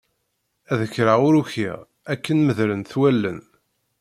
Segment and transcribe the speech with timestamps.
[0.71, 1.77] Ad kreɣ ur ukiɣ
[2.13, 3.39] akken medlent wallen.